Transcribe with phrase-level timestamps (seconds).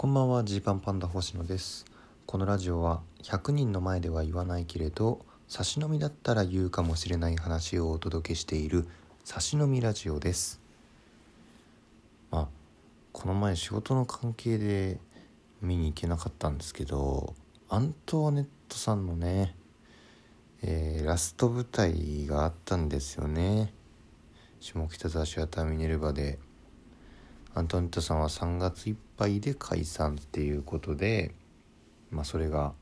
[0.00, 1.84] こんばんはジーパンパンダ星野です。
[2.24, 8.86] このラジオは100人の前では言わないけれど差し飲みだったら言うかもしれない話をお届けしている
[9.24, 10.60] 差し飲みラジオです。
[12.30, 12.48] まあ
[13.12, 15.00] この前仕事の関係で
[15.60, 17.34] 見に行けなかったんですけど
[17.68, 19.56] アントワネットさんのね、
[20.62, 23.74] えー、ラスト舞台があったんですよね。
[24.60, 26.38] 下北沢シアターミネルヴァで。
[27.54, 31.32] アントワネットさんは3月いっぱいで解散っていうことで、
[32.10, 32.72] まあ、それが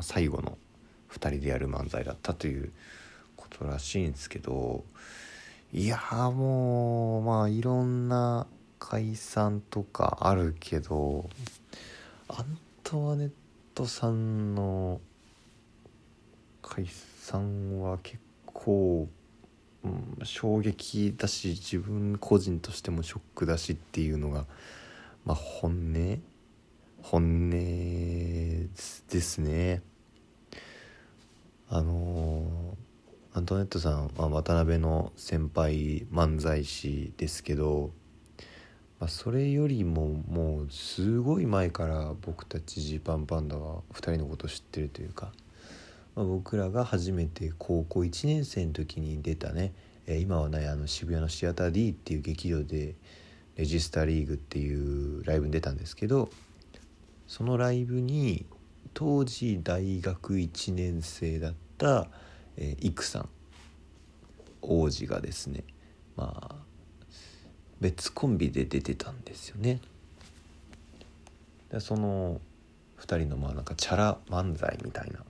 [0.00, 0.56] 最後の
[1.10, 2.72] 2人でやる漫才だったという
[3.36, 4.84] ことらしいんですけど
[5.72, 5.98] いや
[6.34, 8.46] もうまあいろんな
[8.78, 11.28] 解散とかあるけど
[12.28, 13.30] アントワネッ
[13.74, 15.00] トさんの
[16.62, 16.86] 解
[17.20, 19.08] 散は結構
[19.84, 24.46] うん、衝撃だし自分個人としてもショックだしっていうのが、
[25.24, 26.22] まあ、本音？
[27.02, 28.68] 本音で
[29.20, 29.82] すね。
[31.68, 32.76] あの
[33.34, 37.92] アントネットさん、まあ、渡辺の先輩漫才師ですけど、
[39.00, 45.32] まあ、それよりももうすごい前から僕たちジーパンパンダは2人のことを知ってるというか
[46.14, 49.72] まあ、僕らが初めて高校1年生の時に出たね、
[50.06, 52.94] えー、今はないあの渋谷のシアター D っていう劇場で
[53.56, 56.28] レジスタリーグっていうライブに出たんですけど
[57.26, 58.44] そのライブに
[58.94, 62.08] 当時大学1年生だった、
[62.56, 63.28] えー、イクさん
[64.60, 65.64] 王子がですね
[66.16, 66.56] まあ
[67.80, 69.80] 別コンビで出てたんですよね。
[71.70, 72.40] でその
[73.00, 75.24] 2人のまあなんかチャラ漫才みたいな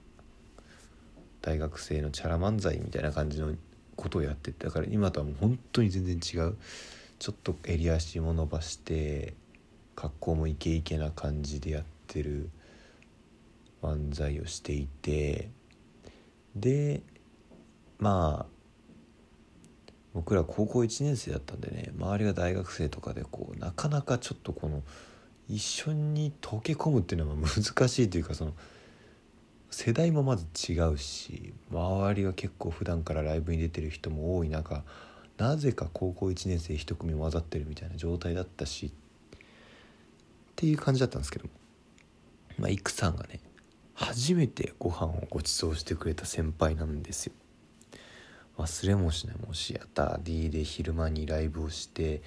[1.43, 3.53] 大学生のチャラ漫才みたいな感じの
[3.95, 6.57] ことをやっててだから今とはもう本当に全然違う。
[7.19, 9.33] ちょっと襟足も伸ばして
[9.95, 12.49] 格好もイケイケな感じでやってる
[13.81, 15.49] 漫才をしていて
[16.55, 17.01] で
[17.99, 18.53] まあ
[20.13, 24.83] 僕ら高校1年生だったんでね周りが大学生とかでこうなかなかちょっとこの
[25.47, 28.53] 一緒に溶け込むっていうのは難しいというかその
[29.73, 34.83] 世代もまず違うし周りは結構普段からライブに出てる人も多い中
[35.37, 38.91] なぜか高校1年生1組混ざってるみたいな状態だったし
[39.31, 39.39] っ
[40.55, 41.45] ていう感じだったんですけど
[42.59, 43.39] まあイクさんがね
[43.95, 47.33] 初めてご飯をご馳走してくれた先輩なんですよ。
[48.57, 52.21] 忘れもしないもしやった D で昼間にライブをして、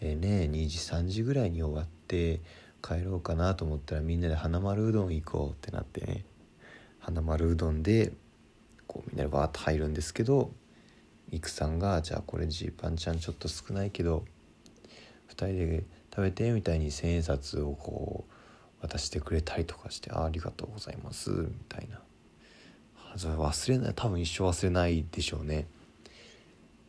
[0.00, 2.40] えー、ね2時3時ぐらいに終わって
[2.80, 6.24] 帰ろうかなと思ったらみんなで花丸うどん行こうってなってね
[7.02, 8.12] 花丸うどんで
[8.86, 10.50] こうみんなでわーっと入るんですけど
[11.30, 14.24] いくさんが「じゃあこれジーパンちゃんちょっと少ないけど
[15.30, 18.24] 2人で食べて」みたいに千円札をこ
[18.80, 22.00] う渡してくれたりとかして「あありがとうございます」みたいな
[23.16, 25.66] 忘れない多分一生忘れないでしょうね。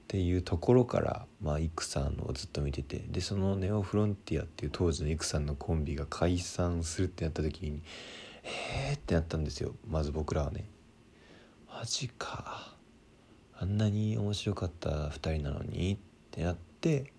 [0.04, 7.82] っていうところからまあイクさんをずっと見ててでそのネオフロンティアっていう当時のイクさんのコンビが解散するってなった時に
[8.44, 9.76] えーってなったんですよ。
[9.88, 10.66] まず僕らはね。
[11.68, 12.74] マジか。
[13.56, 15.98] あんなに面白かった2人なのにっ
[16.32, 17.14] てなって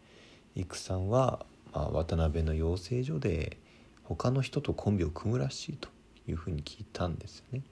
[0.54, 3.58] 育さんは、まあ、渡辺の養成所で
[4.02, 5.88] 他の人とコンビを組むらしいと
[6.28, 7.62] いうふうに聞いたんですよね。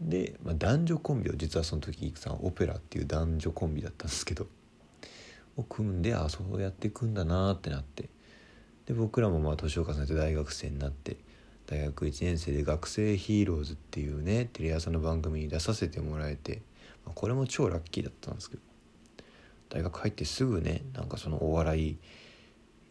[0.00, 4.48] で、まあ、男女コンビを実はその時育さんはオペラっていう男女コンビだったんですけど
[5.56, 8.08] を組んであそうやっていくんだなってなって。
[8.86, 11.16] で僕らもまあ年を重ねて大学生になって
[11.66, 16.62] 大学1年生で学生ヒーローズっていうねテレ朝の番組に出させてもらえて、
[17.14, 18.62] これも超ラッキーだったんですけど
[19.70, 21.98] 大学入ってすぐねなんかそのお笑い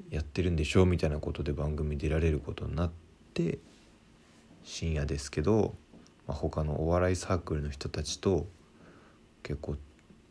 [0.09, 2.91] やってるんでしょみたいなことで番組出られることになっ
[3.33, 3.59] て
[4.63, 5.75] 深夜ですけど、
[6.27, 8.47] まあ、他のお笑いサークルの人たちと
[9.43, 9.75] 結構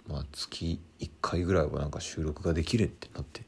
[0.07, 3.43] まあ月1回ぐらいはなんか収録ができるってなって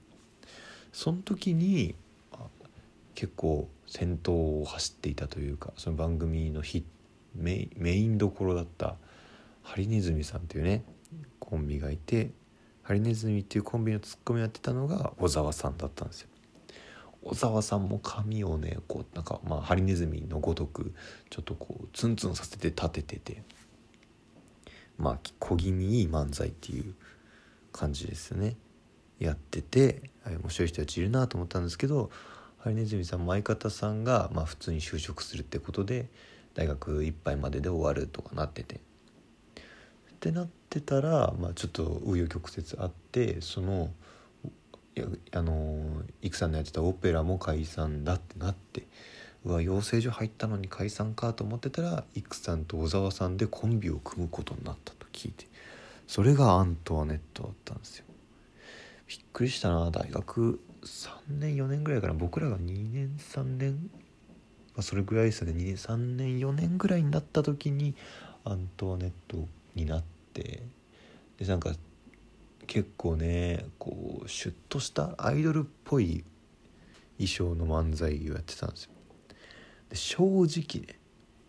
[0.92, 1.94] その時に
[3.14, 6.84] 結構先頭を走っていたというかその番組のヒ
[7.34, 8.96] メインどころだった
[9.62, 10.84] ハリネズミさんっていうね
[11.38, 12.30] コンビがいて
[12.82, 16.28] ハリネズミっていうコンビのツッコミをやってたのが小沢さんだったんですよ。
[17.22, 20.92] 小沢さんも髪をねこうなんかまあハリネズミのごとく
[21.30, 23.42] ちょっとこうツンツンさせて立ててて
[24.98, 26.94] まあ小気味いい漫才っていう
[27.72, 28.56] 感じですよね
[29.18, 32.10] やってて面白い人たちいるなと思ったんですけど
[32.64, 36.08] ハリネズミさんも相方さんが、まあ、普通に就職するってことで
[36.54, 38.76] 大学いっぱいまでで終わるとかなってて。
[38.76, 38.78] っ
[40.18, 43.90] てなってたら、まあ、ちょっと紆余曲折あってその
[45.32, 48.86] あの育さんのやってたオペラも解散だってなって
[49.44, 55.46] うわ養成所入ったのに解散かと思ってたら育さんと小沢さんでコンビを組むことになったと聞いて。
[56.06, 58.04] それがアントワネットだったんですよ。
[59.08, 60.60] びっくりしたな大学。
[60.84, 63.90] 3年4年ぐらいから僕らが2年3年、
[64.74, 65.52] まあ、それぐらいですよね。
[65.52, 67.94] 2年3年4年ぐらいになった時に
[68.44, 70.62] アントワネットになって
[71.38, 71.72] でなんか
[72.66, 76.24] 結構ねこうシュッとしたアイドルっぽい
[77.18, 78.90] 衣装の漫才をやってたんですよ。
[79.88, 80.98] で正直ね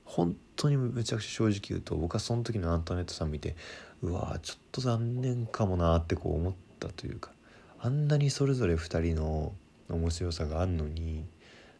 [0.05, 3.55] 本当にめちゃくちゃ正直言うと僕はその時のアントワネットさん見て
[4.01, 7.31] うわちょっと残念かもなってこう思ったというか。
[7.79, 9.53] あんなにそれぞれ2人の
[9.89, 11.25] 面白さがあるのに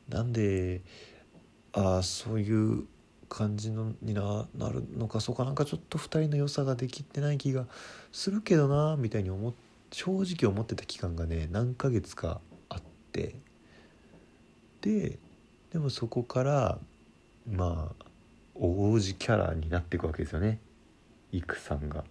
[0.09, 0.81] なんで
[1.74, 2.86] ああそういう
[3.27, 7.65] 感じのにななるのかそうかなんかちょっと2人の良さができてない気が
[8.12, 9.53] するけどなみたいに思
[9.92, 12.39] 正直思ってた期間がね何ヶ月か
[12.69, 12.81] あっ
[13.12, 13.36] て。
[14.81, 15.18] で
[15.71, 16.80] でもそこから
[17.50, 18.06] まあ
[18.53, 20.59] 王子キャラになっていくわけですよね。
[21.31, 22.03] 育さんが。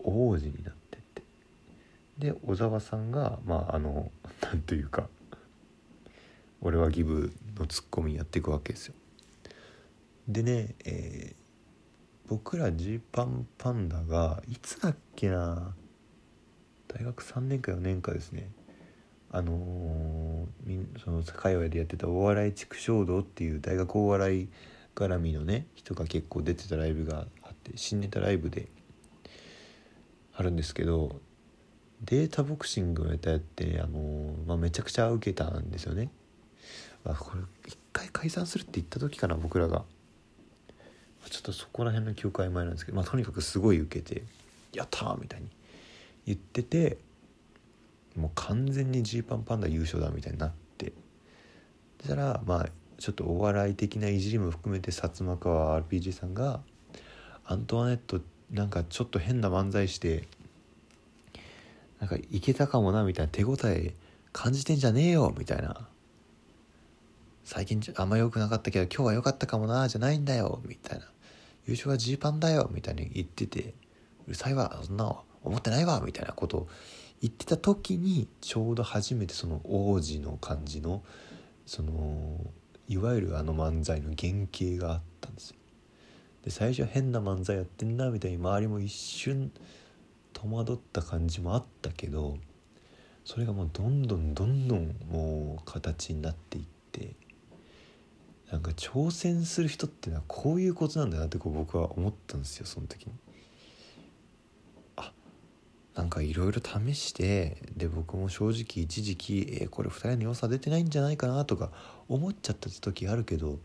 [0.00, 0.77] 王子になってって
[2.18, 4.10] で小沢さんがまああの
[4.42, 5.08] なんというか
[6.60, 8.94] 俺はギブのツッコミやっていくわけですよ。
[10.26, 15.74] でね、えー、僕らジーパンパンダがいつだっけな
[16.88, 18.50] 大学3年か4年かですね。
[19.30, 24.48] あのー、その界隈でやってたお笑い畜生道っていう大学お笑い
[24.94, 28.68] 絡みのね人が結構出てたライブがあって新ネタライブで
[30.34, 31.20] あるんですけど
[32.02, 36.10] データボクシングのネタやって、あの、まあ、めちゃくちゃ受けたんですよね。
[37.04, 39.84] あこれ一回解散するって言った時かな僕らが
[41.30, 44.22] ちょっとそこら辺の記憶曖昧なんですけど、まあ、とにかくすごい受けて
[44.72, 45.48] 「やった!」みたいに
[46.26, 46.98] 言ってて
[48.16, 50.92] もう完全にジーパンパンダ優勝だみたいになって
[52.00, 52.68] そしたらまあ
[52.98, 56.60] ちょっとお笑い的ないじりも含めて薩摩川 RPG さんが
[57.44, 58.20] 「アントワネット
[58.50, 60.26] なんかちょっと変な漫才して
[62.00, 63.94] なんかいけたかもな」みたいな手応え
[64.32, 65.88] 感じてんじゃねえよみたいな。
[67.44, 71.06] 最近あんま良くなかったけど今日は良かったかもなじゃないんだよみたいな。
[71.66, 73.74] 優勝はジーパンだよみたいに言ってて
[74.26, 76.68] うるさいわそんな思ってないわみたいなことを
[77.20, 81.02] 言ってた時にちょうど初めてその王子の感じの
[81.66, 82.38] その
[82.88, 85.56] いわゆるあの漫才の原型があったんですよ。
[86.44, 89.50] で最初変な漫才やってんなみたいに周りも一瞬
[90.32, 92.38] 戸惑った感じもあったけど
[93.24, 97.14] それがもうどんどんどんどんもう形になっていって
[98.50, 103.12] なんか挑戦する人っていうのはこういうことなんだなってこう僕は思ったんですよその時に。
[104.96, 105.12] あ
[105.94, 111.70] なんかいろいろ試してで僕も正直一時期、えー、これ2人の良さ出てないんじゃないかなとか
[112.08, 113.58] 思っちゃった時あるけど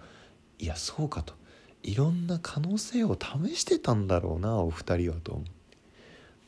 [0.60, 1.36] いやそうかと
[1.84, 5.52] いろんな可能性を試してたんだろうなお二人はと思って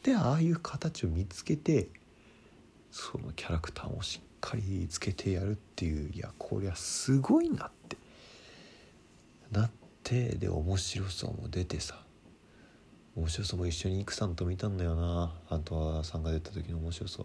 [0.05, 1.89] でああいう形を見つけて
[2.91, 7.97] そのキャラクターもしっかりつけてやるっていういやこりゃすごいなって
[9.51, 9.71] なっ
[10.03, 11.99] てで面白さも出てさ
[13.15, 17.23] 面白さも一緒に育さんと見たんだよなあとはさんが出た時の面白さ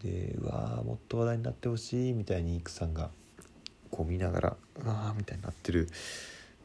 [0.00, 3.10] でうわーもっと話題になってほしいみたいに育さんが
[3.90, 5.88] こう見ながらうわーみたいになってる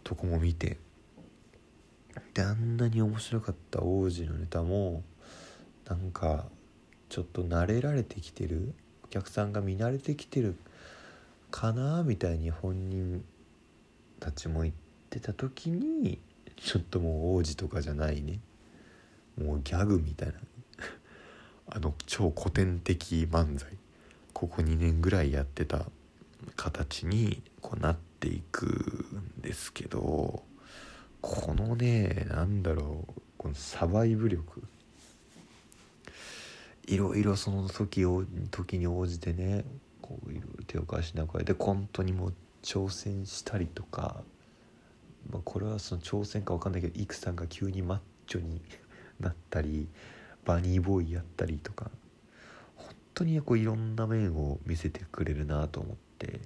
[0.03, 0.77] とこも見て
[2.33, 5.03] であんなに面白かった王子のネタも
[5.87, 6.45] なんか
[7.09, 8.73] ちょっと慣れられてきてる
[9.05, 10.55] お客さんが見慣れてきてる
[11.51, 13.23] かなみたいに本人
[14.19, 14.73] たちも言っ
[15.09, 16.19] てた時に
[16.57, 18.39] ちょっともう王子とかじゃないね。
[19.39, 20.33] もうギャグみたいな。
[21.69, 23.69] あの超古典的漫才。
[24.33, 25.85] ここ2年ぐらいやってた
[26.55, 30.43] 形にこうなっていくんですけど。
[31.21, 34.63] このねなんだろうこのサバイブ力。
[36.87, 39.65] いろいろその時を時に応じてね
[40.01, 41.43] こういろいろ手を貸しながら。
[41.43, 42.31] でコントにも
[42.63, 44.23] 挑戦したりとか、
[45.29, 48.61] まあ、これはその挑戦か分かんないけどイクさんが急にマッチョに
[49.19, 49.87] なったり
[50.45, 51.91] バニーボーイやったりとか。
[52.75, 56.39] 本当にこういろんな面を見せてくれるなと思って。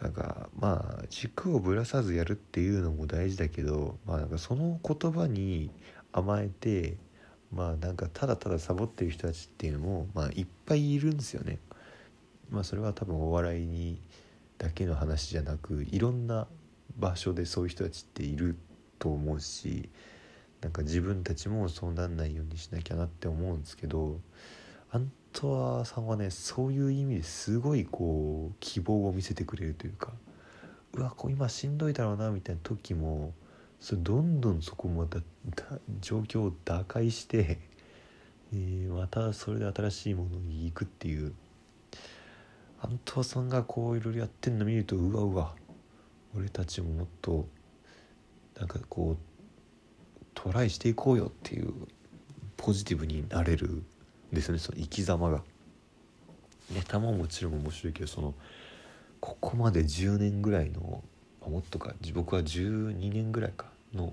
[0.00, 5.70] なんかまあ軸をぶらさずやるっていうのも大事だけど、まあ、なんかその言葉に
[6.12, 6.96] 甘えて
[7.52, 11.58] まあなんかただただサボってる人たちっていうのも、まあ、いっぱいいるんですよね。
[12.50, 14.00] まあ、それは多分お笑いに
[14.56, 16.46] だけの話じゃなくいろんな
[16.98, 18.56] 場所でそういう人たちっている
[18.98, 19.88] と思うし
[20.60, 24.20] なんか自分たちもそうなんないようにしなきゃなって思うんですけど
[24.90, 30.10] アントワさんはねそういう意味ですごいこう希望を見せてくれるというか
[30.94, 33.32] うわこう今しんどいだろうなみたいな時も
[33.78, 35.20] それどんどんそこもだ
[36.00, 37.60] 状況を打開して、
[38.52, 41.32] えー、またそれで新しいものに行くっていう。
[42.80, 45.56] アントワさんがこういろいろやってんの見るとうわうわ。
[46.36, 47.48] 俺たちももっと
[48.56, 51.72] なんかこうトライしていこうよっていう
[52.56, 53.82] ポジティブになれる
[54.32, 55.42] ですねその生き様が。
[56.70, 58.34] ネタももちろん面白いけどその
[59.20, 61.02] ここまで10年ぐらいの
[61.46, 64.12] もっとか僕は12年ぐらいかの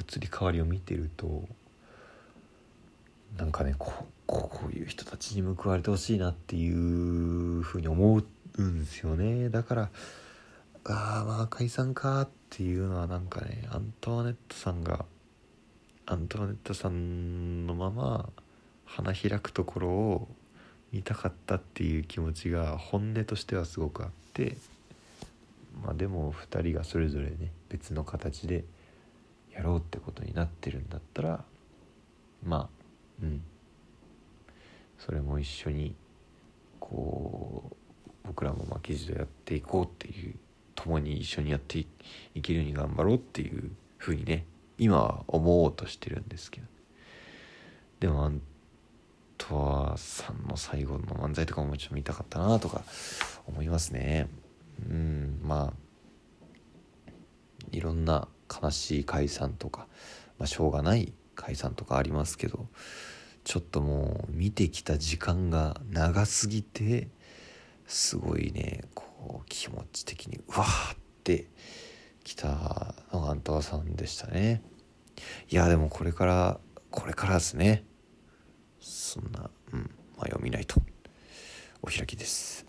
[0.00, 1.44] 移り変わりを見てると
[3.36, 3.92] なんかねこ
[4.26, 8.22] こういう人たちに報われてほしいなっていうふうに思
[8.56, 9.90] うんですよねだから
[10.84, 15.04] ああまあ解散かっていうのはなんかねアントワネットさんが
[16.06, 18.30] アントワネットさんのまま
[18.88, 20.28] 花開くところを
[20.92, 24.56] 見たかったっていう気持ちが本音としてはすごくあって
[25.84, 28.64] まあでも2人がそれぞれね別の形で
[29.52, 31.44] やろうってことになってるんだったら
[32.44, 32.68] まあ
[33.22, 33.42] うん。
[34.98, 35.94] それも一緒に
[36.80, 40.34] こう僕らも負けじとやっていこうっていう
[40.74, 41.86] 共に一緒にやってい
[42.42, 44.44] けるように頑張ろうっていうふうにね
[44.76, 46.66] 今は思おうとしてるんですけど。
[48.00, 48.30] でも
[49.48, 52.82] トワさんの最後の漫才とかもちょっと見たかったなとか
[53.46, 54.28] 思いますね。
[54.86, 57.12] うんまあ
[57.72, 58.28] いろんな
[58.62, 59.86] 悲しい解散とか、
[60.38, 62.66] まあ、しょうがない解散とかありますけど
[63.44, 67.08] ちょっともう見てきた時間が長すぎて
[67.86, 71.46] すごいねこう気持ち的にうわーって
[72.22, 74.62] きたのがアントワさんでしたね。
[75.50, 77.84] いやでもこれからこれからですね。
[78.80, 80.80] そんな、うん、前を見ないと。
[81.82, 82.67] お開きです。